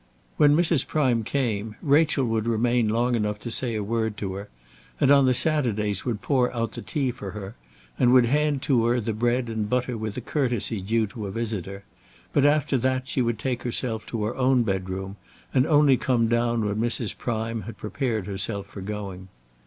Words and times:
When 0.37 0.55
Mrs. 0.57 0.87
Prime 0.87 1.23
came 1.23 1.75
Rachel 1.79 2.25
would 2.25 2.47
remain 2.47 2.87
long 2.89 3.13
enough 3.13 3.37
to 3.41 3.51
say 3.51 3.75
a 3.75 3.83
word 3.83 4.17
to 4.17 4.33
her, 4.33 4.49
and 4.99 5.11
on 5.11 5.27
the 5.27 5.35
Saturdays 5.35 6.05
would 6.05 6.23
pour 6.23 6.51
out 6.55 6.71
the 6.71 6.81
tea 6.81 7.11
for 7.11 7.33
her 7.37 7.53
and 7.99 8.11
would 8.11 8.25
hand 8.25 8.63
to 8.63 8.85
her 8.85 8.99
the 8.99 9.13
bread 9.13 9.47
and 9.47 9.69
butter 9.69 9.95
with 9.95 10.15
the 10.15 10.21
courtesy 10.21 10.81
due 10.81 11.05
to 11.05 11.27
a 11.27 11.31
visitor; 11.31 11.83
but 12.33 12.45
after 12.45 12.79
that 12.79 13.07
she 13.07 13.21
would 13.21 13.37
take 13.37 13.61
herself 13.61 14.07
to 14.07 14.23
her 14.23 14.35
own 14.35 14.63
bedroom, 14.63 15.17
and 15.53 15.67
only 15.67 15.97
come 15.97 16.27
down 16.27 16.65
when 16.65 16.77
Mrs. 16.77 17.15
Prime 17.15 17.61
had 17.61 17.77
prepared 17.77 18.25
herself 18.25 18.65
for 18.65 18.81
going. 18.81 19.27